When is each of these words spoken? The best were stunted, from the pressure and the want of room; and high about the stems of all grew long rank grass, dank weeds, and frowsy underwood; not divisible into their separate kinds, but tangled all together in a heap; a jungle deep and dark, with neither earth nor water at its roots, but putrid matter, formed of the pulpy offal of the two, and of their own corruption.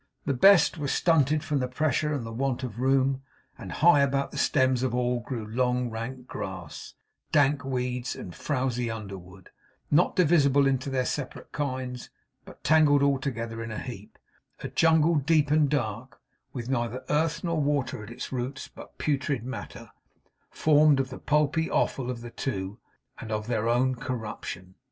The 0.25 0.33
best 0.33 0.79
were 0.79 0.87
stunted, 0.87 1.43
from 1.43 1.59
the 1.59 1.67
pressure 1.67 2.11
and 2.11 2.25
the 2.25 2.31
want 2.33 2.63
of 2.63 2.79
room; 2.79 3.21
and 3.55 3.71
high 3.71 3.99
about 3.99 4.31
the 4.31 4.37
stems 4.39 4.81
of 4.81 4.95
all 4.95 5.19
grew 5.19 5.45
long 5.45 5.91
rank 5.91 6.25
grass, 6.25 6.95
dank 7.31 7.63
weeds, 7.63 8.15
and 8.15 8.33
frowsy 8.33 8.89
underwood; 8.89 9.51
not 9.91 10.15
divisible 10.15 10.65
into 10.65 10.89
their 10.89 11.05
separate 11.05 11.51
kinds, 11.51 12.09
but 12.45 12.63
tangled 12.63 13.03
all 13.03 13.19
together 13.19 13.61
in 13.63 13.69
a 13.69 13.77
heap; 13.77 14.17
a 14.61 14.69
jungle 14.69 15.17
deep 15.17 15.51
and 15.51 15.69
dark, 15.69 16.19
with 16.51 16.67
neither 16.67 17.03
earth 17.07 17.43
nor 17.43 17.61
water 17.61 18.01
at 18.01 18.09
its 18.09 18.31
roots, 18.31 18.67
but 18.67 18.97
putrid 18.97 19.43
matter, 19.43 19.91
formed 20.49 20.99
of 20.99 21.11
the 21.11 21.19
pulpy 21.19 21.69
offal 21.69 22.09
of 22.09 22.21
the 22.21 22.31
two, 22.31 22.79
and 23.19 23.31
of 23.31 23.45
their 23.45 23.69
own 23.69 23.93
corruption. 23.93 24.73